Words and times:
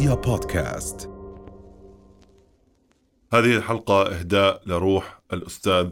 رؤيا 0.00 0.14
بودكاست. 0.14 1.10
هذه 3.32 3.56
الحلقة 3.56 4.02
إهداء 4.02 4.62
لروح 4.66 5.20
الأستاذ 5.32 5.88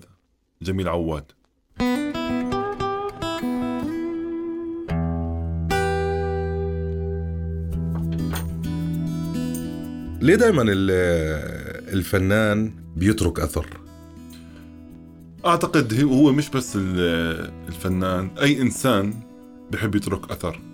جميل 0.62 0.88
عواد. 0.88 1.24
ليه 10.22 10.36
دائما 10.36 10.64
الفنان 11.92 12.72
بيترك 12.96 13.40
أثر؟ 13.40 13.66
أعتقد 15.46 16.00
هو 16.00 16.32
مش 16.32 16.50
بس 16.50 16.76
الفنان 16.76 18.30
أي 18.40 18.62
إنسان 18.62 19.14
بحب 19.70 19.94
يترك 19.94 20.30
أثر. 20.30 20.67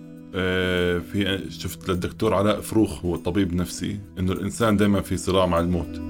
في 1.12 1.46
شفت 1.50 1.88
للدكتور 1.90 2.34
علاء 2.34 2.60
فروخ 2.60 3.04
هو 3.04 3.16
طبيب 3.16 3.54
نفسي 3.54 3.98
إنه 4.18 4.32
الإنسان 4.32 4.76
دائما 4.76 5.00
في 5.00 5.16
صراع 5.16 5.46
مع 5.46 5.60
الموت. 5.60 6.00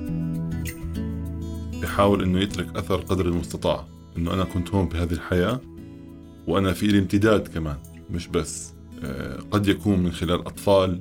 بحاول 1.82 2.22
إنه 2.22 2.40
يترك 2.40 2.76
أثر 2.76 2.96
قدر 2.96 3.26
المستطاع 3.26 3.84
إنه 4.16 4.34
أنا 4.34 4.44
كنت 4.44 4.70
هون 4.70 4.88
بهذه 4.88 5.12
الحياة 5.12 5.60
وأنا 6.46 6.72
في 6.72 6.86
لي 6.86 6.98
امتداد 6.98 7.48
كمان 7.48 7.76
مش 8.10 8.28
بس. 8.28 8.72
آه، 9.04 9.38
قد 9.50 9.68
يكون 9.68 9.98
من 9.98 10.12
خلال 10.12 10.46
أطفال 10.46 11.00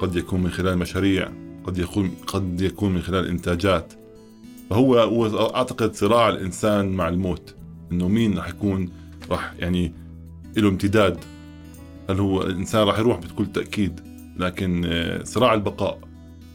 قد 0.00 0.16
يكون 0.16 0.42
من 0.42 0.50
خلال 0.50 0.78
مشاريع 0.78 1.28
قد 1.64 1.78
يكون 1.78 2.10
قد 2.26 2.60
يكون 2.60 2.92
من 2.92 3.02
خلال 3.02 3.28
إنتاجات. 3.28 3.92
فهو 4.70 4.98
هو 4.98 5.50
أعتقد 5.54 5.94
صراع 5.94 6.28
الإنسان 6.28 6.88
مع 6.88 7.08
الموت 7.08 7.54
إنه 7.92 8.08
مين 8.08 8.36
راح 8.38 8.48
يكون 8.48 8.90
راح 9.30 9.54
يعني 9.58 9.92
له 10.56 10.68
امتداد. 10.68 11.18
هل 12.10 12.20
هو 12.20 12.42
الإنسان 12.42 12.82
راح 12.82 12.98
يروح 12.98 13.18
بكل 13.18 13.46
تأكيد 13.46 14.00
لكن 14.38 14.82
آه، 14.84 15.24
صراع 15.24 15.54
البقاء 15.54 15.98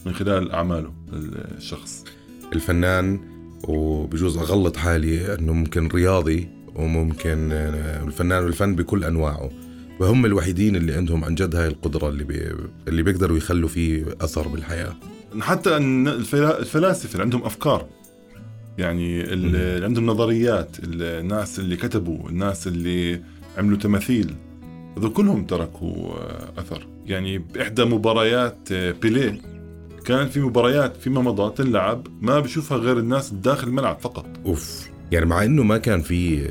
من 0.05 0.13
خلال 0.13 0.51
أعماله 0.51 0.93
الشخص. 1.57 2.05
الفنان 2.53 3.19
وبجوز 3.67 4.37
أغلط 4.37 4.77
حالي 4.77 5.33
إنه 5.33 5.53
ممكن 5.53 5.87
رياضي 5.87 6.49
وممكن 6.75 7.49
آه، 7.51 8.03
الفنان 8.03 8.43
والفن 8.43 8.75
بكل 8.75 9.03
أنواعه. 9.03 9.49
وهم 9.99 10.25
الوحيدين 10.25 10.75
اللي 10.75 10.93
عندهم 10.93 11.23
عن 11.23 11.35
جد 11.35 11.55
هاي 11.55 11.67
القدرة 11.67 12.09
اللي 12.09 12.23
بي 12.23 12.55
اللي 12.87 13.03
بيقدروا 13.03 13.37
يخلوا 13.37 13.69
فيه 13.69 14.05
أثر 14.21 14.47
بالحياة. 14.47 14.95
حتى 15.41 15.77
الفلاسفة 15.77 17.11
اللي 17.13 17.23
عندهم 17.23 17.43
أفكار 17.43 17.87
يعني 18.77 19.21
اللي 19.21 19.85
عندهم 19.85 20.05
نظريات 20.05 20.77
الناس 20.83 21.59
اللي 21.59 21.75
كتبوا 21.75 22.29
الناس 22.29 22.67
اللي 22.67 23.21
عملوا 23.57 23.77
تماثيل 23.77 24.35
هذول 24.97 25.13
كلهم 25.13 25.45
تركوا 25.45 26.13
أثر. 26.57 26.87
يعني 27.05 27.37
باحدى 27.37 27.85
مباريات 27.85 28.73
بيليه 28.73 29.41
كان 30.05 30.29
في 30.29 30.39
مباريات 30.39 30.97
فيما 30.97 31.21
مضى 31.21 31.55
تلعب 31.55 32.07
ما 32.21 32.39
بشوفها 32.39 32.77
غير 32.77 32.97
الناس 32.97 33.29
داخل 33.29 33.67
الملعب 33.67 33.99
فقط. 33.99 34.25
أوف. 34.45 34.89
يعني 35.11 35.25
مع 35.25 35.43
إنه 35.43 35.63
ما 35.63 35.77
كان 35.77 36.01
في 36.01 36.49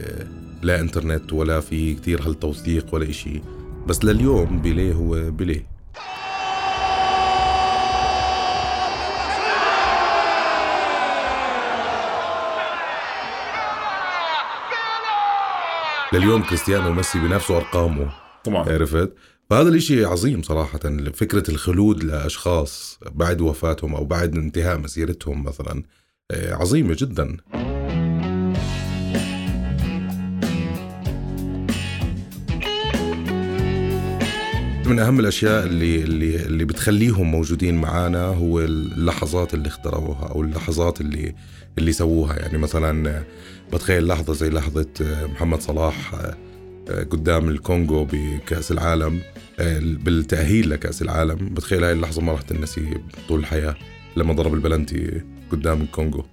لا 0.62 0.80
إنترنت 0.80 1.32
ولا 1.32 1.60
في 1.60 1.94
كتير 1.94 2.22
هالتوثيق 2.22 2.94
ولا 2.94 3.10
إشي 3.10 3.40
بس 3.86 4.04
لليوم 4.04 4.62
بيليه 4.62 4.92
هو 4.92 5.30
بيليه. 5.30 5.66
لليوم 16.12 16.42
كريستيانو 16.42 16.88
وميسي 16.88 17.18
بنفسوا 17.18 17.56
أرقامه. 17.56 18.10
طبعا 18.44 18.68
عرفت؟ 18.72 19.12
فهذا 19.50 19.68
الإشي 19.68 20.04
عظيم 20.04 20.42
صراحة 20.42 20.78
فكرة 21.14 21.50
الخلود 21.50 22.04
لأشخاص 22.04 22.98
بعد 23.12 23.40
وفاتهم 23.40 23.94
أو 23.94 24.04
بعد 24.04 24.36
انتهاء 24.36 24.78
مسيرتهم 24.78 25.44
مثلا 25.44 25.82
آه، 26.30 26.54
عظيمة 26.54 26.96
جدا. 26.98 27.36
من 34.86 34.98
أهم 34.98 35.20
الأشياء 35.20 35.64
اللي 35.66 36.02
اللي 36.02 36.36
اللي 36.36 36.64
بتخليهم 36.64 37.30
موجودين 37.30 37.80
معانا 37.80 38.26
هو 38.26 38.60
اللحظات 38.60 39.54
اللي 39.54 39.68
اخترعوها 39.68 40.26
أو 40.28 40.42
اللحظات 40.42 41.00
اللي 41.00 41.34
اللي 41.78 41.92
سووها. 41.92 42.36
يعني 42.36 42.58
مثلا 42.58 43.24
بتخيل 43.72 44.06
لحظة 44.06 44.32
زي 44.32 44.50
لحظة 44.50 44.86
محمد 45.00 45.60
صلاح 45.60 46.14
قدام 46.88 47.48
الكونغو 47.48 48.08
بكأس 48.12 48.72
العالم 48.72 49.20
بالتأهيل 50.04 50.70
لكأس 50.70 51.02
العالم. 51.02 51.36
بتخيل 51.36 51.84
هاي 51.84 51.92
اللحظة 51.92 52.22
ما 52.22 52.32
راح 52.32 52.42
تنسي 52.42 53.00
طول 53.28 53.40
الحياة 53.40 53.74
لما 54.16 54.32
ضرب 54.34 54.54
البلنتي 54.54 55.22
قدام 55.52 55.82
الكونغو. 55.82 56.24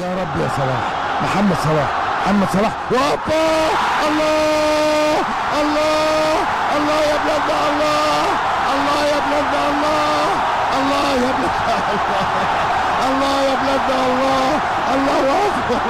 يا 0.00 0.14
رب 0.22 0.40
يا 0.42 0.48
صلاح. 0.56 1.22
محمد 1.22 1.56
صلاح. 1.56 1.90
محمد 2.22 2.48
صلاح. 2.48 2.92
وابا! 2.92 3.68
الله! 4.08 5.18
الله! 5.60 6.36
الله 6.76 6.98
يا 7.10 7.16
بلاد 7.24 7.50
الله! 7.68 8.24
الله! 8.72 9.00
يا 9.12 9.20
بلاد 9.26 9.54
الله! 9.70 10.26
الله 10.78 11.12
يا 11.24 11.32
بلاد 11.38 11.58
الله! 11.68 12.32
الله 13.08 13.36
يا 13.42 13.54
بلاد 13.62 13.90
الله! 13.90 14.50
الله! 14.94 15.22
اكبر 15.62 15.80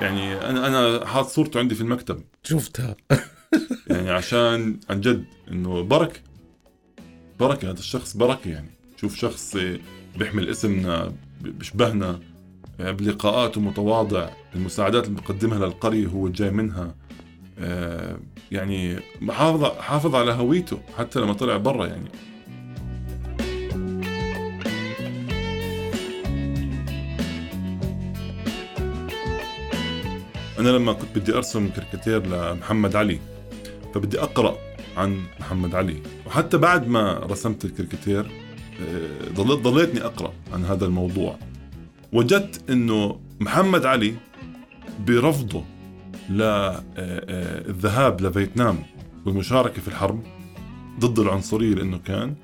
يعني 0.00 0.34
أنا 0.34 0.66
أنا 0.66 1.06
حاط 1.06 1.26
صورته 1.26 1.60
عندي 1.60 1.74
في 1.74 1.80
المكتب. 1.80 2.22
شفتها. 2.42 2.96
يعني 3.90 4.10
عشان 4.10 4.80
عن 4.90 5.00
جد 5.00 5.24
إنه 5.50 5.82
بركة. 5.82 6.20
بركة 7.40 7.70
هذا 7.70 7.78
الشخص 7.78 8.16
بركة 8.16 8.50
يعني. 8.50 8.70
شوف 9.00 9.16
شخص 9.16 9.56
بيحمل 10.16 10.48
اسمنا 10.48 11.12
بيشبهنا 11.40 12.20
بلقاءاته 12.78 13.60
متواضع. 13.60 14.28
المساعدات 14.54 15.06
اللي 15.08 15.20
بقدمها 15.20 15.58
للقرية 15.58 16.06
هو 16.06 16.28
جاي 16.28 16.50
منها. 16.50 16.94
آه، 17.58 18.18
يعني 18.50 19.00
حافظ 19.28 19.64
حافظ 19.64 20.14
على 20.14 20.32
هويته 20.32 20.80
حتى 20.98 21.20
لما 21.20 21.32
طلع 21.32 21.56
برا 21.56 21.86
يعني. 21.86 22.08
أنا 30.58 30.68
لما 30.68 30.92
كنت 30.92 31.18
بدي 31.18 31.34
أرسم 31.34 31.68
كاريكاتير 31.68 32.26
لمحمد 32.26 32.96
علي 32.96 33.18
فبدي 33.94 34.20
أقرأ 34.20 34.56
عن 34.96 35.22
محمد 35.40 35.74
علي. 35.74 36.02
وحتى 36.26 36.56
بعد 36.58 36.88
ما 36.88 37.18
رسمت 37.18 37.64
الكاريكاتير 37.64 38.30
آه، 38.80 39.32
ضليت 39.34 39.58
ضليتني 39.58 40.04
أقرأ 40.04 40.32
عن 40.52 40.64
هذا 40.64 40.84
الموضوع. 40.86 41.38
وجدت 42.12 42.70
إنه 42.70 43.20
محمد 43.40 43.86
علي 43.86 44.14
برفضه 45.06 45.64
للذهاب 46.30 48.20
لفيتنام 48.20 48.78
والمشاركة 49.26 49.82
في 49.82 49.88
الحرب 49.88 50.22
ضد 51.00 51.18
العنصرية 51.18 51.74
لأنه 51.74 51.98
كان 51.98 52.34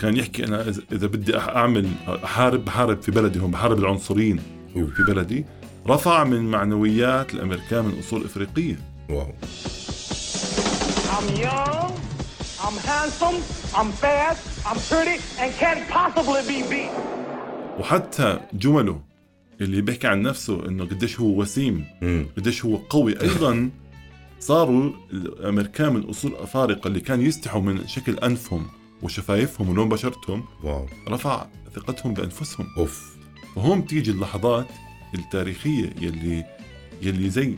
كان 0.00 0.16
يحكي 0.16 0.44
أنا 0.44 0.68
إذا 0.92 1.06
بدي 1.06 1.38
أعمل 1.38 1.88
أحارب 2.24 2.64
بحارب 2.64 3.02
في 3.02 3.10
بلدي 3.10 3.40
هون 3.40 3.50
بحارب 3.50 3.78
العنصريين 3.78 4.40
في 4.74 5.02
بلدي. 5.08 5.44
رفع 5.88 6.24
من 6.24 6.50
معنويات 6.50 7.34
الأمريكان 7.34 7.84
من 7.84 7.98
أصول 7.98 8.24
إفريقية. 8.24 8.78
واو. 9.10 9.26
I'm 11.16 11.36
young, 11.36 11.92
I'm 12.66 12.76
handsome, 12.90 13.38
I'm 13.78 13.90
fast, 14.02 14.42
I'm 14.66 14.78
pretty, 14.90 15.16
and 15.40 15.52
can't 15.60 15.88
possibly 15.88 16.42
be 16.48 16.62
beat. 16.70 16.90
وحتى 17.80 18.40
جمله 18.52 19.00
اللي 19.60 19.80
بيحكي 19.80 20.06
عن 20.06 20.22
نفسه 20.22 20.68
إنه 20.68 20.84
قديش 20.84 21.20
هو 21.20 21.40
وسيم 21.40 21.86
قديش 22.36 22.64
هو 22.64 22.76
قوي. 22.76 23.20
أيضا 23.22 23.70
صاروا 24.40 24.90
الأمريكان 25.12 25.92
من 25.92 26.02
أصول 26.08 26.34
أفارقة 26.34 26.88
اللي 26.88 27.00
كان 27.00 27.20
يستحوا 27.20 27.60
من 27.60 27.86
شكل 27.86 28.18
أنفهم 28.18 28.66
وشفايفهم 29.02 29.68
ولون 29.68 29.88
بشرتهم. 29.88 30.44
wow. 30.62 30.86
رفع 31.08 31.46
ثقتهم 31.74 32.14
بأنفسهم. 32.14 32.66
أوف. 32.78 33.14
وهون 33.56 33.80
بتيجي 33.80 34.10
اللحظات 34.10 34.66
التاريخية 35.14 35.90
يلي 36.00 36.44
يلي 37.02 37.30
زي 37.30 37.54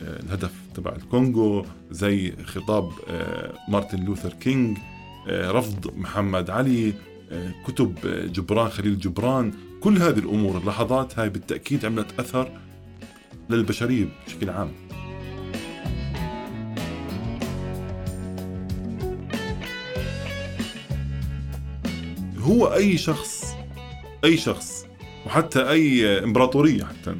آه، 0.00 0.20
الهدف 0.20 0.52
تبع 0.74 0.92
الكونغو 0.96 1.66
زي 1.90 2.36
خطاب 2.44 2.92
آه، 3.08 3.54
مارتن 3.68 4.04
لوثر 4.04 4.32
كينج 4.32 4.78
آه، 5.28 5.50
رفض 5.50 5.96
محمد 5.96 6.50
علي 6.50 6.92
كتب 7.66 7.94
جبران 8.32 8.68
خليل 8.68 8.98
جبران. 8.98 9.52
كل 9.80 9.98
هذه 9.98 10.18
الأمور 10.18 10.58
اللحظات 10.58 11.18
هاي 11.18 11.28
بالتأكيد 11.28 11.84
عملت 11.84 12.20
أثر 12.20 12.60
للبشرية 13.50 14.06
بشكل 14.26 14.50
عام. 14.50 14.72
هو 22.38 22.74
أي 22.74 22.98
شخص 22.98 23.54
أي 24.24 24.36
شخص 24.36 24.83
وحتى 25.26 25.70
أي 25.70 26.18
إمبراطورية 26.24 26.84
حتى. 26.84 27.14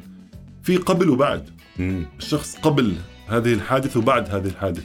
في 0.63 0.77
قبل 0.77 1.11
وبعد. 1.11 1.51
الشخص 2.19 2.57
قبل 2.57 2.95
هذه 3.29 3.53
الحادثة 3.53 4.01
وبعد 4.01 4.35
هذه 4.35 4.47
الحادثة. 4.47 4.83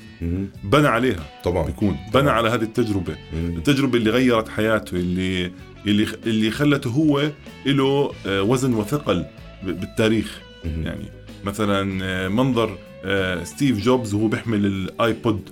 بنى 0.63 0.87
عليها. 0.87 1.23
طبعا. 1.43 1.65
بيكون 1.65 1.97
بنى 2.13 2.29
على 2.29 2.49
هذه 2.49 2.61
التجربة. 2.61 3.15
التجربة 3.33 3.97
اللي 3.97 4.09
غيرت 4.09 4.49
حياته 4.49 4.95
اللي 4.95 5.51
اللي 5.87 6.07
اللي 6.25 6.51
خلته 6.51 6.89
هو 6.89 7.31
له 7.65 8.11
آه، 8.27 8.41
وزن 8.41 8.73
وثقل 8.73 9.25
بالتاريخ. 9.63 10.41
يعني 10.65 11.05
مثلا 11.43 11.99
آه، 12.03 12.27
منظر 12.27 12.77
آه، 13.05 13.43
ستيف 13.43 13.79
جوبز 13.79 14.13
وهو 14.13 14.27
بيحمل 14.27 14.65
الآيبود. 14.65 15.49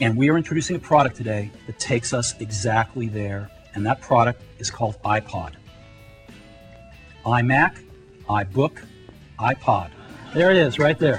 And 0.00 0.16
we 0.16 0.28
are 0.28 0.38
introducing 0.42 0.76
a 0.76 0.84
product 0.90 1.16
today 1.22 1.50
that 1.66 1.78
takes 1.78 2.12
us 2.12 2.34
exactly 2.40 3.06
there, 3.20 3.42
and 3.74 3.80
that 3.86 3.98
product 4.10 4.40
is 4.62 4.70
called 4.70 4.96
iPod. 5.18 5.52
iMac, 7.26 7.72
iBook, 8.28 8.74
iPod. 9.40 9.90
There 10.34 10.50
it 10.50 10.56
is, 10.56 10.78
right 10.78 10.98
there. 10.98 11.18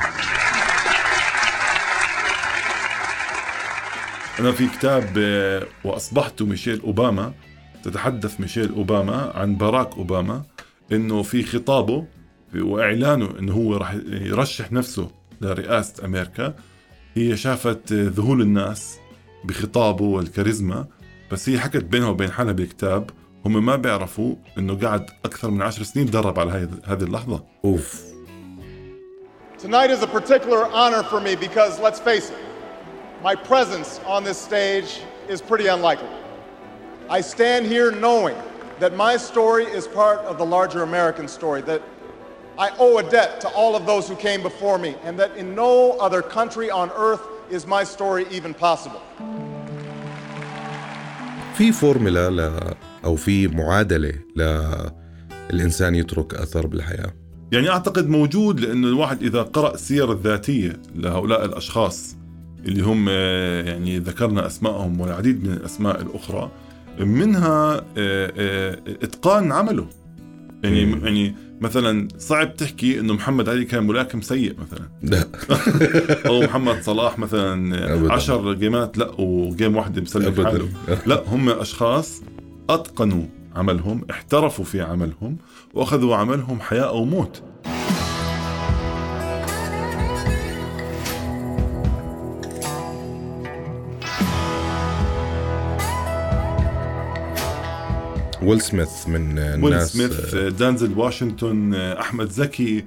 أنا 4.39 4.51
في 4.51 4.67
كتاب 4.67 5.17
آه، 5.17 5.67
وأصبحت 5.83 6.41
ميشيل 6.41 6.81
أوباما 6.81 7.33
تتحدث 7.83 8.39
ميشيل 8.39 8.69
أوباما 8.69 9.31
عن 9.35 9.55
باراك 9.55 9.93
أوباما 9.97 10.43
إنه 10.91 11.23
في 11.23 11.43
خطابه 11.43 12.05
وإعلانه 12.55 13.39
إنه 13.39 13.53
هو 13.53 13.77
راح 13.77 13.93
يرشح 14.07 14.71
نفسه 14.71 15.11
لرئاسة 15.41 16.05
أمريكا 16.05 16.53
هي 17.15 17.37
شافت 17.37 17.91
آه، 17.91 18.09
ذهول 18.09 18.41
الناس 18.41 18.97
بخطابه 19.43 20.05
والكاريزما 20.05 20.87
بس 21.31 21.49
هي 21.49 21.59
حكت 21.59 21.83
بينها 21.83 22.07
وبين 22.07 22.31
حالها 22.31 22.53
بالكتاب 22.53 23.09
هم 23.45 23.65
ما 23.65 23.75
بيعرفوا 23.75 24.35
إنه 24.57 24.79
قعد 24.87 25.09
أكثر 25.25 25.49
من 25.49 25.61
عشر 25.61 25.83
سنين 25.83 26.05
درب 26.05 26.39
على 26.39 26.51
هاي- 26.51 26.69
هذه 26.85 27.03
اللحظة 27.03 27.43
اوف 27.65 28.03
Tonight 29.57 29.89
is 29.89 30.03
a 30.03 30.07
particular 30.07 30.67
honor 30.81 31.01
for 31.11 31.19
me 31.19 31.33
because, 31.35 31.79
let's 31.79 31.99
face 31.99 32.29
it, 32.29 32.37
my 33.23 33.33
presence 33.35 33.99
on 34.05 34.23
this 34.23 34.37
stage 34.49 34.89
is 35.33 35.41
pretty 35.41 35.67
unlikely. 35.75 36.09
I 37.09 37.21
stand 37.21 37.65
here 37.65 37.89
knowing 38.05 38.37
that 38.81 38.91
my 38.95 39.13
story 39.17 39.65
is 39.79 39.83
part 39.87 40.19
of 40.29 40.37
the 40.41 40.45
larger 40.57 40.81
American 40.83 41.27
story, 41.37 41.61
that 41.71 41.81
I 42.65 42.67
owe 42.85 42.97
a 43.03 43.03
debt 43.17 43.31
to 43.43 43.47
all 43.59 43.73
of 43.79 43.83
those 43.91 44.05
who 44.09 44.15
came 44.27 44.41
before 44.43 44.77
me, 44.85 44.91
and 45.05 45.13
that 45.21 45.31
in 45.41 45.47
no 45.65 45.73
other 46.05 46.21
country 46.21 46.69
on 46.81 46.87
earth 47.07 47.23
is 47.49 47.61
my 47.65 47.83
story 47.95 48.23
even 48.37 48.53
possible. 48.53 49.01
في 51.57 51.71
فورمولا 51.71 52.75
أو 53.05 53.15
في 53.15 53.47
معادلة 53.47 54.13
للإنسان 55.51 55.95
يترك 55.95 56.33
أثر 56.33 56.67
بالحياة 56.67 57.13
يعني 57.51 57.69
أعتقد 57.69 58.09
موجود 58.09 58.59
لأنه 58.59 58.87
الواحد 58.87 59.23
إذا 59.23 59.41
قرأ 59.41 59.73
السير 59.73 60.11
الذاتية 60.11 60.73
لهؤلاء 60.95 61.45
الأشخاص 61.45 62.15
اللي 62.65 62.81
هم 62.81 63.05
آه، 63.09 63.63
يعني 63.63 63.99
ذكرنا 63.99 64.45
أسمائهم 64.47 65.01
والعديد 65.01 65.47
من 65.47 65.53
الأسماء 65.53 66.01
الأخرى 66.01 66.51
منها 66.99 67.75
آه، 67.97 68.33
آه، 68.37 68.77
إتقان 69.03 69.51
عمله 69.51 69.87
يعني 70.63 70.85
مم. 70.85 71.05
يعني 71.05 71.35
مثلا 71.61 72.07
صعب 72.17 72.55
تحكي 72.55 72.99
إنه 72.99 73.13
محمد 73.13 73.49
علي 73.49 73.65
كان 73.65 73.87
ملاكم 73.87 74.21
سيء 74.21 74.55
مثلا 74.59 74.89
لا 75.03 75.27
أو 76.29 76.41
محمد 76.41 76.81
صلاح 76.81 77.19
مثلا 77.19 77.93
أبداً. 77.93 78.13
عشر 78.13 78.53
جيمات 78.53 78.97
لا 78.97 79.11
وجيم 79.21 79.75
واحدة 79.75 80.01
مسلم. 80.01 80.45
حاله 80.45 80.67
لا 81.05 81.23
هم 81.27 81.49
أشخاص 81.49 82.21
أتقنوا 82.69 83.23
عملهم 83.55 84.05
احترفوا 84.11 84.65
في 84.65 84.81
عملهم 84.81 85.37
وأخذوا 85.73 86.15
عملهم 86.15 86.59
حياة 86.59 86.83
أو 86.83 87.05
موت. 87.05 87.43
ويل 98.41 98.61
سميث 98.61 99.07
من 99.07 99.39
ويل 99.39 99.53
الناس 99.53 99.93
سميث 99.93 100.35
دانزل 100.35 100.97
واشنطن 100.97 101.73
أحمد 101.73 102.29
زكي 102.29 102.85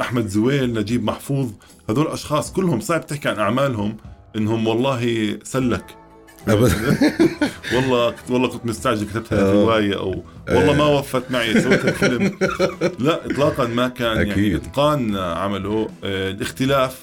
أحمد 0.00 0.26
زويل 0.26 0.74
نجيب 0.74 1.04
محفوظ 1.04 1.50
هذول 1.90 2.06
أشخاص 2.06 2.52
كلهم 2.52 2.80
صعب 2.80 3.06
تحكي 3.06 3.28
عن 3.28 3.38
أعمالهم 3.38 3.96
إنهم 4.36 4.66
والله 4.66 5.38
سلك. 5.42 6.05
ابدا 6.48 6.74
والله 7.74 8.14
والله 8.30 8.48
كنت 8.48 8.66
مستعجل 8.66 9.06
كتبت 9.06 9.32
هذه 9.32 9.40
الرواية 9.40 9.98
أو 9.98 10.22
والله 10.48 10.72
ما 10.74 10.84
وفت 10.84 11.30
معي 11.30 11.60
سويت 11.62 11.84
الفيلم. 11.84 12.38
لا 13.06 13.26
اطلاقا 13.26 13.66
ما 13.66 13.88
كان 13.88 14.16
يعني 14.16 14.32
أكيد. 14.32 14.54
إتقان 14.54 15.16
عمله 15.16 15.88
آه، 16.04 16.30
الاختلاف 16.30 17.00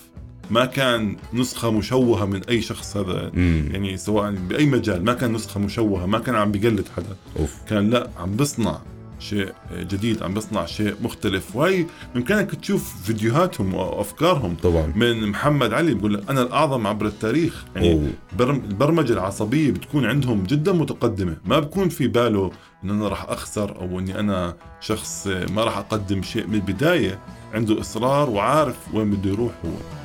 ما 0.49 0.65
كان 0.65 1.15
نسخة 1.33 1.71
مشوهة 1.71 2.25
من 2.25 2.43
أي 2.43 2.61
شخص 2.61 2.97
هذا 2.97 3.31
يعني 3.71 3.97
سواء 3.97 4.31
بأي 4.31 4.65
مجال 4.65 5.05
ما 5.05 5.13
كان 5.13 5.33
نسخة 5.33 5.59
مشوهة 5.59 6.05
ما 6.05 6.19
كان 6.19 6.35
عم 6.35 6.51
بيقلد 6.51 6.85
حدا. 6.97 7.15
أوف. 7.39 7.55
كان 7.69 7.89
لا 7.89 8.09
عم 8.19 8.35
بصنع. 8.35 8.79
شيء 9.23 9.53
جديد 9.73 10.23
عم 10.23 10.33
بصنع 10.33 10.65
شيء 10.65 10.95
مختلف. 11.01 11.55
وهي 11.55 11.85
بإمكانك 12.13 12.55
تشوف 12.55 13.03
فيديوهاتهم 13.03 13.73
وأفكارهم. 13.73 14.55
طبعا. 14.63 14.93
من 14.95 15.27
محمد 15.27 15.73
علي 15.73 15.93
بقول 15.93 16.13
لك 16.13 16.29
أنا 16.29 16.41
الأعظم 16.41 16.87
عبر 16.87 17.05
التاريخ. 17.05 17.65
يعني 17.75 18.09
البرمجة 18.39 19.13
العصبية 19.13 19.71
بتكون 19.71 20.05
عندهم 20.05 20.43
جدا 20.43 20.71
متقدمة. 20.71 21.37
ما 21.45 21.59
بكون 21.59 21.89
في 21.89 22.07
باله 22.07 22.51
إن 22.83 22.89
أنا 22.89 23.07
راح 23.07 23.25
أخسر 23.29 23.75
أو 23.81 23.99
إني 23.99 24.19
أنا 24.19 24.55
شخص 24.81 25.27
ما 25.27 25.63
راح 25.63 25.77
أقدم 25.77 26.21
شيء 26.21 26.47
من 26.47 26.55
البداية. 26.55 27.19
عنده 27.53 27.79
إصرار 27.79 28.29
وعارف 28.29 28.75
وين 28.93 29.09
بده 29.09 29.29
يروح 29.29 29.51
هو. 29.65 30.02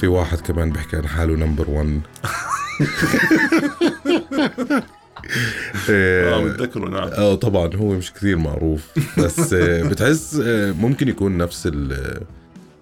في 0.00 0.06
واحد 0.06 0.40
كمان 0.40 0.70
بيحكي 0.70 0.96
عن 0.96 1.06
حاله 1.06 1.34
number 1.34 1.70
1 1.70 2.00
آه 5.90 6.44
بتذكره 6.44 6.88
نعم. 6.88 7.08
آه 7.08 7.34
طبعا 7.34 7.76
هو 7.76 7.92
مش 7.92 8.12
كثير 8.12 8.36
معروف 8.36 8.86
بس 9.18 9.52
آه، 9.52 9.82
بتحس 9.82 10.40
آه، 10.44 10.72
ممكن 10.72 11.08
يكون 11.08 11.38
نفس 11.38 11.68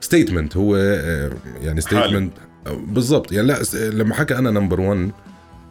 ال 0.01 0.06
statement 0.06 0.57
هو 0.57 0.77
آه، 0.77 1.31
يعني 1.63 1.81
statement 1.81 2.33
بالضبط. 2.67 3.33
يعني 3.33 3.47
لا 3.47 3.63
لما 3.75 4.15
حكى 4.15 4.39
أنا 4.39 4.51
number 4.51 4.81
1 4.81 5.11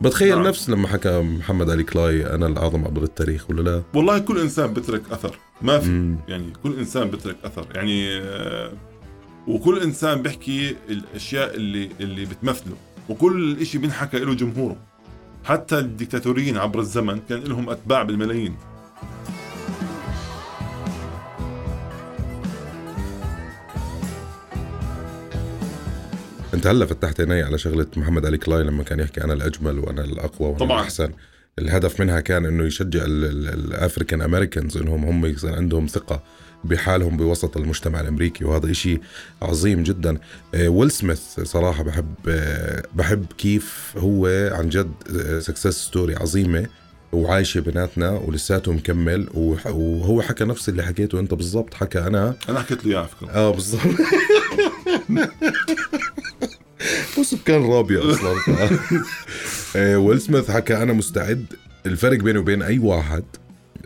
بتخيل 0.02 0.36
نعم. 0.36 0.48
نفس 0.48 0.70
لما 0.70 0.88
حكى 0.88 1.20
محمد 1.22 1.70
علي 1.70 1.84
كلاي 1.84 2.36
أنا 2.36 2.48
الأعظم 2.48 2.86
عبر 2.86 3.04
التاريخ 3.04 3.50
ولا 3.50 3.62
لا؟ 3.62 3.84
والله 3.94 4.20
كل 4.20 4.40
إنسان 4.40 4.74
بترك 4.74 5.02
أثر. 5.12 5.40
ما 5.62 5.80
في 5.80 5.90
مم. 5.90 6.18
يعني 6.28 6.54
كل 6.64 6.80
إنسان 6.80 7.10
بترك 7.10 7.36
أثر. 7.44 7.68
يعني 7.76 8.20
آه، 8.22 8.72
وكل 9.48 9.82
إنسان 9.82 10.22
بيحكي 10.22 10.76
الأشياء 10.90 11.56
اللي 11.56 11.90
اللي 12.00 12.26
بتمثله 12.26 12.76
وكل 13.10 13.66
شيء 13.66 13.82
بينحكى 13.82 14.20
له 14.20 14.34
جمهوره. 14.34 14.78
حتى 15.44 15.80
الديكتاتوريين 15.80 16.58
عبر 16.58 16.80
الزمن 16.80 17.20
كان 17.30 17.40
لهم 17.40 17.70
أتباع 17.70 18.04
بالملايين. 18.04 18.56
أنت 26.54 26.68
هلأ 26.68 26.86
فتحت 26.86 27.20
عيني 27.20 27.44
على 27.44 27.58
شغلة 27.58 27.88
محمد 27.98 28.26
علي 28.26 28.38
كلاي 28.38 28.64
لما 28.64 28.84
كان 28.84 29.00
يحكي 29.00 29.24
أنا 29.24 29.34
الأجمل 29.34 29.80
وأنا 29.80 30.02
الأقوى 30.02 30.48
وأنا 30.48 30.60
طبعاً. 30.60 30.80
الأحسن. 30.80 31.12
الهدف 31.60 32.00
منها 32.00 32.20
كان 32.20 32.46
إنه 32.46 32.64
يشجع 32.64 33.02
ال 33.06 33.20
African 33.20 34.22
Americans 34.22 34.78
إنهم 34.78 35.06
هم 35.06 35.26
يصير 35.26 35.56
عندهم 35.56 35.88
ثقة 35.88 36.24
بحالهم 36.64 37.18
بوسط 37.18 37.58
المجتمع 37.58 38.02
الأمريكي 38.02 38.46
وهذا 38.46 38.72
إشي 38.72 39.00
عظيم 39.42 39.84
جدا. 39.84 40.18
آه، 40.56 40.68
ويل 40.70 40.92
سميث 40.92 41.40
صراحة 41.40 41.84
بحب 41.84 42.14
آه، 42.28 42.84
بحب 42.96 43.26
كيف 43.38 43.94
هو 43.98 44.50
عن 44.54 44.70
جد 44.70 44.92
success 45.40 45.86
story 45.86 46.16
عظيمة 46.16 46.68
وعايشة 47.12 47.60
بيناتنا 47.60 48.10
ولساته 48.10 48.72
مكمل 48.74 49.30
وهو 49.34 50.22
حكى 50.22 50.44
نفس 50.44 50.70
اللي 50.70 50.84
حكيته 50.84 51.20
أنت 51.20 51.34
بالضبط 51.34 51.74
حكى 51.74 52.00
أنا. 52.00 52.36
أنا 52.50 52.60
حكيت 52.60 52.86
له 52.86 52.92
إياه 52.92 53.00
على 53.00 53.08
فكره 53.08 53.30
آه 53.32 53.52
بالضبط. 53.52 53.82
هو 57.18 57.24
سكان 57.24 57.66
رابية 57.66 58.12
أصلا. 58.12 58.36
آه، 59.76 59.98
ويل 59.98 60.22
سميث 60.22 60.52
حكى 60.52 60.78
أنا 60.78 60.94
مستعد 60.94 61.46
الفرق 61.86 62.20
بيني 62.20 62.40
وبين 62.40 62.62
اي 62.62 62.80
واحد 62.80 63.24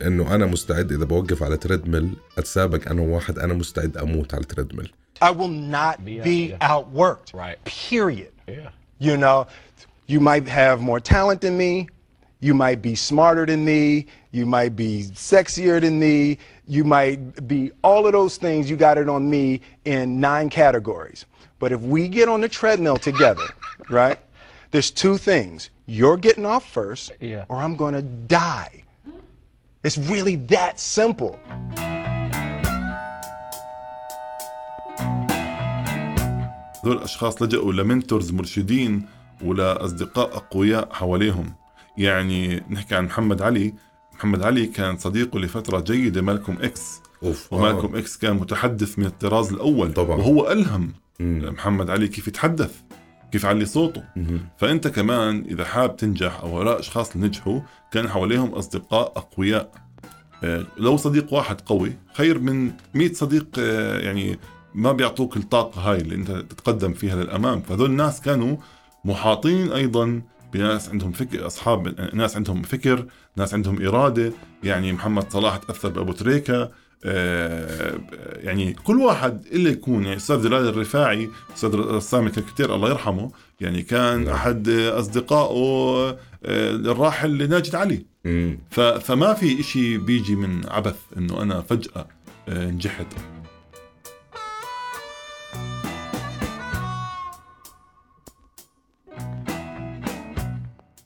انه 0.01 0.35
أنا 0.35 0.45
مستعد 0.45 0.91
اذا 0.91 1.05
بوقف 1.05 1.43
على 1.43 1.57
تريدميل 1.57 2.13
اتسابق 2.37 2.89
أنا 2.89 3.01
وواحد 3.01 3.39
أنا 3.39 3.53
مستعد 3.53 3.97
أموت 3.97 4.33
على 4.33 4.41
التريدميل 4.41 4.91
I 5.21 5.29
will 5.29 5.55
not 5.77 6.03
be 6.03 6.55
outworked. 6.61 7.31
Right. 7.35 7.63
Period. 7.63 8.31
Yeah. 8.47 8.69
You 8.97 9.17
know, 9.17 9.45
you 10.07 10.19
might 10.19 10.47
have 10.47 10.81
more 10.81 10.99
talent 10.99 11.41
than 11.41 11.55
me. 11.57 11.89
You 12.39 12.55
might 12.55 12.81
be 12.81 12.95
smarter 12.95 13.45
than 13.45 13.63
me. 13.63 14.07
You 14.31 14.47
might 14.47 14.75
be 14.75 15.03
sexier 15.13 15.79
than 15.79 15.99
me. 15.99 16.39
You 16.67 16.83
might 16.83 17.47
be 17.47 17.71
all 17.83 18.07
of 18.07 18.13
those 18.13 18.37
things. 18.37 18.67
You 18.67 18.77
got 18.77 18.97
it 18.97 19.07
on 19.09 19.29
me 19.29 19.61
in 19.85 20.19
nine 20.19 20.49
categories. 20.49 21.27
But 21.59 21.71
if 21.71 21.81
we 21.81 22.07
get 22.07 22.27
on 22.27 22.41
the 22.41 22.49
treadmill 22.49 22.97
together, 22.97 23.47
right, 23.91 24.17
there's 24.71 24.91
two 24.91 25.17
things. 25.17 25.69
You're 25.85 26.17
getting 26.17 26.45
off 26.45 26.65
first, 26.79 27.11
Yeah. 27.19 27.45
or 27.49 27.57
I'm 27.57 27.75
going 27.75 27.93
to 27.93 28.01
die. 28.01 28.83
It's 29.83 29.97
really 29.97 30.35
that 30.55 30.79
simple. 30.79 31.39
هذول 36.83 36.97
الأشخاص 36.97 37.41
لجأوا 37.41 37.73
ل 37.73 37.80
mentors 37.80 38.31
مرشدين 38.31 39.05
ولاصدقاء 39.43 40.37
أقوياء 40.37 40.93
حواليهم 40.93 41.53
يعني 41.97 42.63
نحكي 42.69 42.95
عن 42.95 43.05
محمد 43.05 43.41
علي 43.41 43.73
محمد 44.13 44.41
علي 44.41 44.65
كان 44.67 44.97
صديقه 44.97 45.39
لفترة 45.39 45.79
جيدة 45.79 46.21
مالكوم 46.21 46.57
إكس 46.61 47.01
أوف 47.23 47.53
ومالكوم 47.53 47.95
إكس 47.95 48.17
كان 48.17 48.35
متحدث 48.35 48.99
من 48.99 49.05
الطراز 49.05 49.53
الأول 49.53 49.93
طبعاً. 49.93 50.17
وهو 50.17 50.51
ألهم 50.51 50.93
مم. 51.19 51.53
محمد 51.53 51.89
علي 51.89 52.07
كيف 52.07 52.27
يتحدث 52.27 52.75
كيف 53.31 53.43
يعلي 53.43 53.65
صوته. 53.65 54.03
فأنت 54.57 54.87
كمان 54.87 55.45
إذا 55.49 55.65
حاب 55.65 55.95
تنجح 55.97 56.39
أو 56.39 56.57
هؤلاء 56.57 56.73
الاشخاص 56.73 57.15
اللي 57.15 57.27
نجحوا 57.27 57.59
كان 57.91 58.09
حواليهم 58.09 58.49
أصدقاء 58.49 59.13
أقوياء. 59.15 59.71
آه، 60.43 60.65
لو 60.77 60.97
صديق 60.97 61.33
واحد 61.33 61.61
قوي 61.61 61.93
خير 62.13 62.39
من 62.39 62.71
100 62.93 63.13
صديق 63.13 63.47
آه، 63.59 63.99
يعني 63.99 64.39
ما 64.75 64.91
بيعطوك 64.91 65.37
الطاقة 65.37 65.81
هاي 65.81 65.97
اللي 65.97 66.15
أنت 66.15 66.31
تتقدم 66.31 66.93
فيها 66.93 67.15
للأمام. 67.15 67.61
فهذول 67.61 67.89
الناس 67.89 68.21
كانوا 68.21 68.57
محاطين 69.05 69.71
أيضا 69.71 70.21
بناس 70.53 70.89
عندهم 70.89 71.11
فكر 71.11 71.47
أصحاب 71.47 71.99
ناس 72.15 72.35
عندهم 72.35 72.61
فكر 72.61 73.05
ناس 73.35 73.53
عندهم 73.53 73.87
إرادة. 73.87 74.31
يعني 74.63 74.93
محمد 74.93 75.31
صلاح 75.31 75.57
تأثر 75.57 75.89
بأبو 75.89 76.11
تريكة. 76.11 76.71
يعني 77.03 78.73
كل 78.73 78.97
واحد 78.97 79.45
اللي 79.51 79.69
يكون 79.69 80.03
يعني 80.03 80.17
أستاذ 80.17 80.43
جلال 80.43 80.67
الرفاعي 80.67 81.29
أستاذ 81.55 81.75
رسام 81.75 82.27
الكاريكاتير 82.27 82.75
الله 82.75 82.89
يرحمه 82.89 83.31
يعني 83.61 83.81
كان 83.81 84.23
نعم. 84.23 84.33
أحد 84.33 84.69
أصدقائه 84.69 86.17
آه، 86.45 86.71
الراحل 86.75 87.49
ناجد 87.49 87.75
علي. 87.75 88.05
فما 88.99 89.33
في 89.33 89.59
إشي 89.59 89.97
بيجي 89.97 90.35
من 90.35 90.69
عبث 90.69 90.95
إنه 91.17 91.41
أنا 91.41 91.61
فجأة 91.61 92.07
آه، 92.49 92.65
نجحت. 92.65 93.07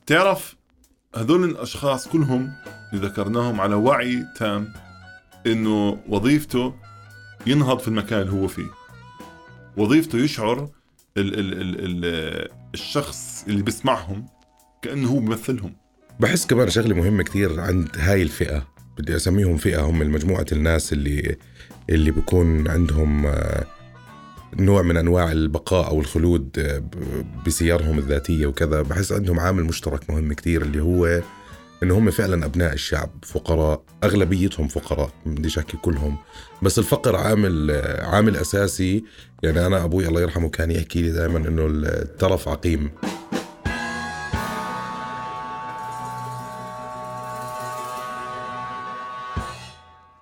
تعرف 0.06 0.56
هذول 1.16 1.44
الأشخاص 1.44 2.08
كلهم 2.08 2.52
اللي 2.92 3.06
ذكرناهم 3.06 3.60
على 3.60 3.74
وعي 3.74 4.24
تام 4.38 4.72
إنه 5.46 5.98
وظيفته 6.08 6.74
ينهض 7.46 7.78
في 7.78 7.88
المكان 7.88 8.20
اللي 8.20 8.32
هو 8.32 8.46
فيه. 8.48 8.66
وظيفته 9.76 10.18
يشعر 10.18 10.68
ال 11.16 11.38
ال 11.38 11.52
ال 11.60 12.04
ال 12.04 12.48
الشخص 12.74 13.44
اللي 13.48 13.62
بيسمعهم 13.62 14.26
كأنه 14.82 15.08
هو 15.08 15.18
بيمثلهم. 15.18 15.76
بحس 16.20 16.46
كمان 16.46 16.70
شغلة 16.70 16.94
مهمة 16.94 17.22
كتير 17.22 17.60
عند 17.60 17.88
هاي 17.98 18.22
الفئة 18.22 18.66
بدي 18.98 19.16
أسميهم 19.16 19.56
فئة 19.56 19.80
هم 19.80 19.98
مجموعه 19.98 20.46
الناس 20.52 20.92
اللي 20.92 21.36
اللي 21.90 22.10
بيكون 22.10 22.68
عندهم 22.68 23.26
آه، 23.26 23.64
نوع 24.58 24.82
من 24.82 24.96
أنواع 24.96 25.32
البقاء 25.32 25.88
أو 25.88 26.00
الخلود 26.00 26.58
آه، 26.58 26.78
ب- 26.78 27.44
بسيرهم 27.46 27.98
الذاتية 27.98 28.46
وكذا. 28.46 28.82
بحس 28.82 29.12
عندهم 29.12 29.40
عامل 29.40 29.64
مشترك 29.64 30.10
مهم 30.10 30.32
كتير 30.32 30.62
اللي 30.62 30.82
هو 30.82 31.20
إن 31.82 31.90
هم 31.90 32.10
فعلا 32.10 32.46
أبناء 32.46 32.72
الشعب 32.72 33.10
فقراء 33.22 33.82
أغلبيتهم 34.04 34.68
فقراء 34.68 35.10
بديش 35.26 35.58
أحكي 35.58 35.76
كلهم. 35.76 36.16
بس 36.62 36.78
الفقر 36.78 37.16
عامل 37.16 37.70
عامل 38.00 38.36
أساسي. 38.36 39.04
يعني 39.42 39.66
أنا 39.66 39.84
أبوي 39.84 40.08
الله 40.08 40.20
يرحمه 40.20 40.48
كان 40.48 40.70
يحكي 40.70 41.02
لي 41.02 41.10
دائما 41.10 41.38
إنه 41.38 41.66
الترف 41.66 42.48
عقيم. 42.48 42.90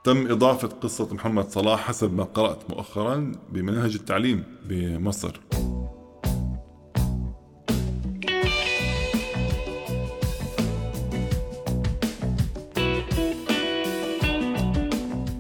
تم 0.05 0.31
إضافة 0.31 0.69
قصة 0.69 1.15
محمد 1.15 1.51
صلاح 1.51 1.89
حسب 1.89 2.15
ما 2.15 2.25
قرأت 2.25 2.71
مؤخرا 2.71 3.33
بمنهج 3.53 3.95
التعليم 3.95 4.45
بمصر. 4.69 5.41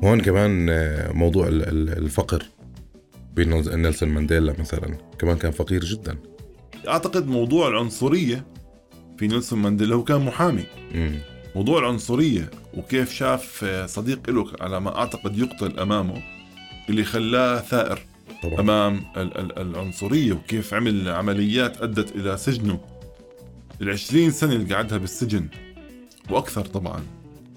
هون 0.05 0.21
كمان 0.21 0.67
آه، 0.71 1.13
موضوع 1.13 1.49
ال- 1.49 1.69
ال- 1.69 1.99
الفقر 1.99 2.43
بين 3.35 3.51
نيلسون 3.83 4.09
مانديلا 4.09 4.55
مثلا. 4.59 4.97
كمان 5.19 5.37
كان 5.37 5.51
فقير 5.51 5.85
جدا. 5.85 6.17
أعتقد 6.89 7.27
موضوع 7.27 7.69
العنصرية 7.69 8.45
في 9.19 9.27
نيلسون 9.27 9.59
مانديلا 9.59 9.95
هو 9.95 10.05
كان 10.05 10.21
محامي. 10.21 10.65
مم. 10.95 11.19
موضوع 11.57 11.79
العنصرية 11.79 12.51
وكيف 12.75 13.13
شاف 13.13 13.61
آه، 13.65 13.87
صديق 13.87 14.31
له 14.31 14.47
على 14.61 14.81
ما 14.81 14.99
أعتقد 14.99 15.39
يقتل 15.39 15.79
أمامه 15.79 16.23
اللي 16.89 17.05
خلاه 17.05 17.59
ثائر 17.61 17.99
طبعا. 18.43 18.61
أمام 18.61 19.05
ال- 19.17 19.39
ال- 19.39 19.59
العنصرية 19.59 20.33
وكيف 20.33 20.75
عمل 20.75 21.09
عمليات 21.09 21.83
أدت 21.83 22.17
إلى 22.17 22.37
سجنه. 22.37 22.81
العشرين 23.81 24.31
سنة 24.31 24.53
اللي 24.53 24.75
قعدها 24.75 24.99
بالسجن 24.99 25.49
وأكثر 26.31 26.65
طبعا. 26.65 27.03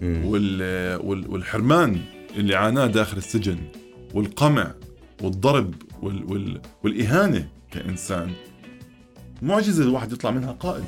مم. 0.01 0.25
وال 0.25 0.61
وال 1.05 1.27
والحرمان 1.29 1.99
اللي 2.35 2.55
عاناه 2.55 2.87
داخل 2.87 3.17
السجن 3.17 3.57
والقمع 4.13 4.73
والضرب 5.23 5.73
وال 6.01 6.31
وال 6.31 6.61
والإهانة 6.83 7.47
كإنسان. 7.71 8.31
معجزة 9.41 9.83
الواحد 9.83 10.11
يطلع 10.11 10.31
منها 10.31 10.51
قائد 10.51 10.85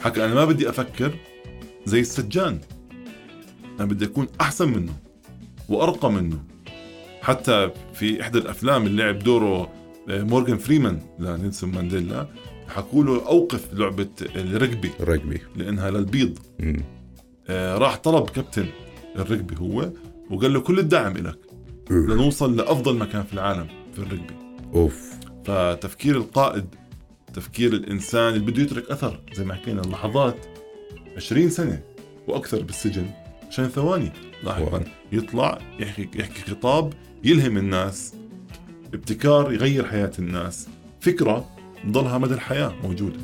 حكى 0.00 0.24
أنا 0.24 0.34
ما 0.34 0.44
بدي 0.44 0.68
أفكر 0.68 1.14
زي 1.86 2.00
السجان. 2.00 2.60
أنا 3.80 3.86
بدي 3.86 4.04
أكون 4.04 4.26
أحسن 4.40 4.68
منه 4.68 4.92
وأرقى 5.68 6.12
منه. 6.12 6.38
حتى 7.22 7.70
في 7.94 8.22
إحدى 8.22 8.38
الأفلام 8.38 8.86
اللي 8.86 9.02
لعب 9.02 9.18
دوره 9.18 9.72
آه، 10.08 10.22
مورغان 10.22 10.58
فريمان 10.58 11.00
لنيلسون 11.18 11.70
مانديلا 11.70 12.26
حكوا 12.68 13.04
له 13.04 13.26
أوقف 13.26 13.74
لعبة 13.74 14.08
الرجبي. 14.36 14.90
الرجبي 15.00 15.40
لأنها 15.56 15.90
للبيض. 15.90 16.38
آه، 17.48 17.78
راح 17.78 17.96
طلب 17.96 18.30
كابتن 18.30 18.66
الرجبي 19.16 19.56
هو 19.60 19.90
وقال 20.30 20.52
له 20.52 20.60
كل 20.60 20.78
الدعم 20.78 21.16
لك 21.16 21.38
لنوصل 21.90 22.56
لأفضل 22.56 22.96
مكان 22.96 23.22
في 23.22 23.32
العالم 23.32 23.66
في 23.92 23.98
الرجبي. 23.98 24.34
أوف. 24.74 25.10
فتفكير 25.44 26.16
القائد 26.16 26.64
تفكير 27.34 27.72
الإنسان 27.72 28.34
اللي 28.34 28.52
بده 28.52 28.62
يترك 28.62 28.90
أثر 28.90 29.20
زي 29.34 29.44
ما 29.44 29.54
حكينا 29.54 29.80
اللحظات 29.80 30.36
20 31.16 31.50
سنة 31.50 31.82
وأكثر 32.28 32.62
بالسجن 32.62 33.06
عشان 33.48 33.68
ثواني 33.68 34.12
لاحقا. 34.44 34.84
يطلع 35.12 35.58
يحكي 35.80 36.08
يحكي 36.14 36.50
خطاب 36.50 36.92
يلهم 37.24 37.56
الناس 37.56 38.14
ابتكار 38.94 39.52
يغير 39.52 39.86
حياة 39.86 40.12
الناس 40.18 40.68
فكرة 41.00 41.48
تضلها 41.84 42.18
مدى 42.18 42.34
الحياة 42.34 42.74
موجوده 42.82 43.18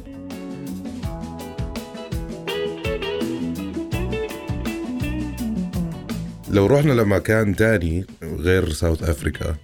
لو 6.50 6.66
رحنا 6.66 6.92
لمكان 6.92 7.56
تاني 7.56 8.04
غير 8.22 8.70
South 8.70 9.02
Africa 9.02 9.56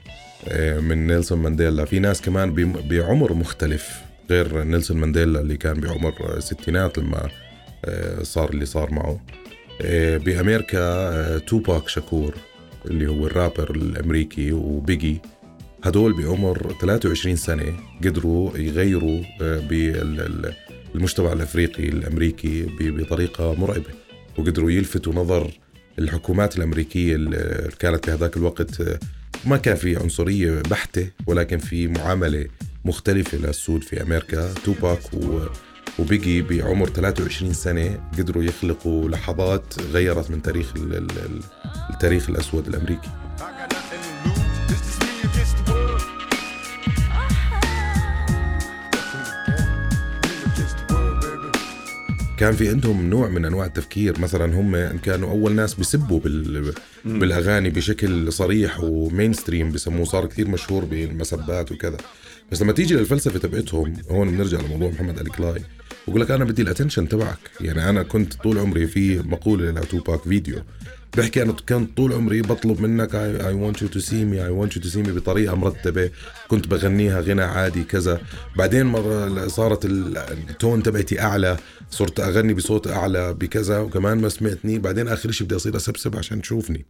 آه، 0.48 0.80
من 0.80 1.06
نيلسون 1.06 1.38
مانديلا 1.38 1.84
في 1.84 1.98
ناس 1.98 2.20
كمان 2.22 2.72
بعمر 2.90 3.32
مختلف 3.32 4.00
غير 4.30 4.62
نيلسون 4.64 4.96
مانديلا 4.96 5.40
اللي 5.40 5.56
كان 5.56 5.80
بعمر 5.80 6.36
الستينات 6.36 6.98
لما 6.98 7.28
آه، 7.84 8.22
صار 8.22 8.50
اللي 8.50 8.66
صار 8.66 8.90
معه. 8.92 9.20
آه، 9.82 10.16
بأمريكا 10.16 10.78
آه، 10.80 11.38
توباك 11.38 11.88
شاكور 11.88 12.34
اللي 12.86 13.06
هو 13.06 13.26
الرابر 13.26 13.70
الأمريكي 13.70 14.52
وبيجي 14.52 15.20
هدول 15.84 16.12
بعمر 16.12 16.74
23 16.80 17.36
سنة 17.36 17.72
قدروا 18.04 18.58
يغيروا 18.58 19.22
آه، 19.42 19.58
بالمجتمع 20.94 21.32
الأفريقي 21.32 21.88
الأمريكي 21.88 22.62
ب- 22.62 22.96
بطريقة 23.00 23.54
مرعبة 23.54 23.84
وقدروا 24.38 24.70
يلفتوا 24.70 25.14
نظر 25.14 25.50
الحكومات 25.98 26.56
الأمريكية 26.58 27.14
اللي 27.14 27.68
كانت 27.78 28.04
في 28.04 28.10
هذاك 28.10 28.36
الوقت 28.36 28.80
آه، 28.80 28.98
ما 29.46 29.56
كان 29.56 29.76
في 29.76 29.96
عنصرية 29.96 30.62
بحتة 30.70 31.10
ولكن 31.26 31.58
في 31.58 31.88
معاملة 31.88 32.46
مختلفة 32.84 33.38
للسود 33.38 33.82
في 33.84 34.02
أمريكا. 34.02 34.54
توباك 34.64 35.14
و 35.14 35.40
وبيجي 35.98 36.42
بعمر 36.42 36.88
23 36.88 37.52
سنة 37.52 38.10
قدروا 38.18 38.42
يخلقوا 38.42 39.08
لحظات 39.08 39.74
غيرت 39.92 40.30
من 40.30 40.42
تاريخ 40.42 40.72
ال- 40.76 40.94
ال- 40.94 41.10
ال- 41.10 41.40
التاريخ 41.90 42.30
الأسود 42.30 42.68
الأمريكي. 42.68 43.08
كان 52.40 52.52
في 52.52 52.68
عندهم 52.68 53.10
نوع 53.10 53.28
من 53.28 53.44
أنواع 53.44 53.66
التفكير. 53.66 54.20
مثلا 54.20 54.60
هم 54.60 54.98
كانوا 54.98 55.30
أول 55.30 55.52
ناس 55.52 55.74
بيسبوا 55.74 56.20
بال... 56.20 56.72
بالأغاني 57.04 57.70
بشكل 57.70 58.32
صريح 58.32 58.80
ومين 58.80 59.32
ستريم 59.32 59.72
بسموه. 59.72 60.04
صار 60.04 60.26
كثير 60.26 60.48
مشهور 60.48 60.84
بالمسبات 60.84 61.72
وكذا. 61.72 61.96
بس 62.52 62.62
لما 62.62 62.72
تيجي 62.72 62.94
للفلسفة 62.94 63.38
تبعتهم 63.38 63.96
هون 64.10 64.30
بنرجع 64.30 64.60
لموضوع 64.60 64.90
محمد 64.90 65.18
علي 65.18 65.30
كلاي. 65.30 65.62
بقول 66.08 66.20
لك 66.20 66.30
أنا 66.30 66.44
بدي 66.44 66.62
ال 66.62 66.67
attention 66.67 67.08
تبعك. 67.08 67.38
يعني 67.60 67.88
أنا 67.90 68.02
كنت 68.02 68.34
طول 68.34 68.58
عمري 68.58 68.86
في 68.86 69.18
مقولة 69.18 69.70
لتوباك 69.70 70.22
فيديو. 70.22 70.56
بحكي 71.16 71.42
أنا 71.42 71.52
كنت 71.52 71.96
طول 71.96 72.12
عمري 72.12 72.42
بطلب 72.42 72.80
منك 72.80 73.14
I 73.14 73.52
want 73.54 73.82
you 73.82 73.88
to 73.88 73.98
see 74.00 74.24
me 74.24 74.44
I 74.44 74.48
want 74.48 74.76
you 74.76 74.82
to 74.82 74.88
see 74.88 75.02
me 75.02 75.12
بطريقة 75.12 75.54
مرتبة. 75.54 76.10
كنت 76.48 76.68
بغنيها 76.68 77.20
غنى 77.20 77.42
عادي 77.42 77.84
كذا. 77.84 78.20
بعدين 78.56 78.86
مرة 78.86 79.46
صارت 79.48 79.84
ال- 79.84 80.18
ال 80.18 80.31
tone 80.31 80.82
تبعتي 80.82 81.20
أعلى 81.20 81.56
صرت 81.90 82.20
أغني 82.20 82.54
بصوت 82.54 82.86
أعلى 82.88 83.34
بكذا 83.34 83.78
وكمان 83.78 84.18
ما 84.18 84.28
سمعتني. 84.28 84.78
بعدين 84.78 85.08
آخر 85.08 85.30
شيء 85.30 85.46
بدي 85.46 85.56
أصير 85.56 85.76
أسبسب 85.76 86.16
عشان 86.16 86.42
تشوفني. 86.42 86.84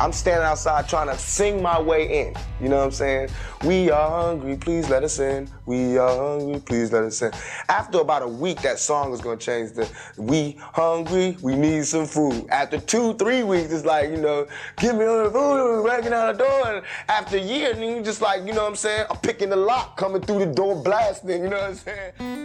I'm 0.00 0.12
standing 0.12 0.44
outside 0.44 0.88
trying 0.88 1.08
to 1.08 1.16
sing 1.18 1.62
my 1.62 1.80
way 1.80 2.26
in. 2.26 2.34
You 2.60 2.68
know 2.68 2.78
what 2.78 2.86
I'm 2.86 2.90
saying? 2.90 3.28
We 3.64 3.90
are 3.90 4.10
hungry, 4.10 4.56
please 4.56 4.88
let 4.90 5.04
us 5.04 5.18
in. 5.18 5.48
We 5.66 5.98
are 5.98 6.38
hungry, 6.38 6.60
please 6.60 6.92
let 6.92 7.04
us 7.04 7.22
in. 7.22 7.32
After 7.68 8.00
about 8.00 8.22
a 8.22 8.28
week, 8.28 8.60
that 8.62 8.78
song 8.78 9.12
is 9.12 9.20
gonna 9.20 9.36
change 9.36 9.72
the 9.72 9.88
we 10.16 10.56
hungry, 10.58 11.36
we 11.42 11.56
need 11.56 11.86
some 11.86 12.06
food. 12.06 12.46
After 12.50 12.78
two, 12.78 13.14
three 13.14 13.42
weeks, 13.42 13.72
it's 13.72 13.84
like, 13.84 14.10
you 14.10 14.16
know, 14.16 14.46
give 14.78 14.96
me 14.96 15.04
the 15.04 15.30
food, 15.32 15.82
breaking 15.82 16.12
out 16.12 16.36
the 16.36 16.44
door. 16.44 16.66
And 16.74 16.84
after 17.08 17.36
a 17.36 17.40
year, 17.40 17.74
then 17.74 17.96
you 17.96 18.02
just 18.02 18.20
like, 18.20 18.44
you 18.46 18.52
know 18.52 18.62
what 18.62 18.70
I'm 18.70 18.76
saying? 18.76 19.06
I'm 19.10 19.16
picking 19.18 19.50
the 19.50 19.56
lock, 19.56 19.96
coming 19.96 20.22
through 20.22 20.40
the 20.40 20.52
door, 20.52 20.82
blasting, 20.82 21.42
you 21.42 21.48
know 21.48 21.60
what 21.60 21.70
I'm 21.70 21.74
saying? 21.76 22.43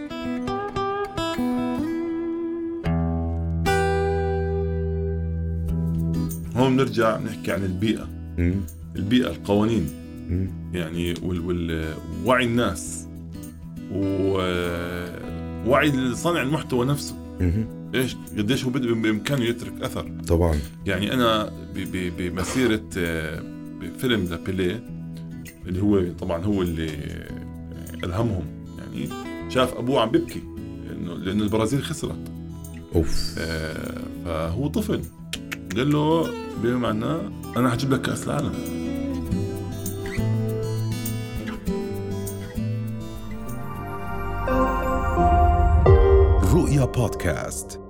هون 6.60 6.76
بنرجع 6.76 7.18
نحكي 7.18 7.52
عن 7.52 7.64
البيئة. 7.64 8.08
مم. 8.38 8.54
البيئة 8.96 9.26
القوانين. 9.30 9.88
مم. 10.28 10.48
يعني 10.72 11.14
ووعي 11.22 12.44
الناس. 12.44 13.06
ووعي 13.92 14.54
صانع 16.14 16.42
المحتوى 16.42 16.86
نفسه. 16.86 17.14
إيش؟ 17.94 18.16
قديش 18.38 18.64
هو 18.64 18.70
بإمكانه 18.70 19.44
يترك 19.44 19.82
أثر. 19.82 20.10
طبعا. 20.28 20.58
يعني 20.86 21.14
أنا 21.14 21.52
بمسيرة 22.18 22.82
آه، 22.98 23.42
بفيلم 23.80 24.24
ذا 24.24 24.36
بيليه 24.36 24.82
اللي 25.66 25.82
هو 25.82 26.02
طبعا 26.20 26.44
هو 26.44 26.62
اللي 26.62 26.90
ألهمهم. 28.04 28.44
يعني 28.78 29.08
شاف 29.48 29.74
أبوه 29.74 30.00
عم 30.00 30.10
بيبكي 30.10 30.42
لأنه 30.88 31.14
لأنه 31.14 31.44
البرازيل 31.44 31.82
خسرت. 31.82 32.30
أوف. 32.94 33.34
آه، 33.38 34.00
فهو 34.24 34.68
طفل. 34.68 35.00
قال 35.76 35.92
له 35.92 36.26
بما 36.62 36.78
معناه 36.78 37.20
أنا 37.56 37.70
حجيب 37.70 37.92
لك 37.92 38.02
كأس 38.02 38.24
العالم. 38.24 38.52
رؤيا 46.54 46.84
بودكاست. 46.84 47.89